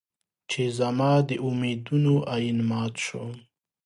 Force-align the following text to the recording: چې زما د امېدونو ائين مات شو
چې 0.49 0.61
زما 0.79 1.11
د 1.27 1.31
امېدونو 1.47 2.15
ائين 2.33 2.57
مات 2.69 2.93
شو 3.05 3.25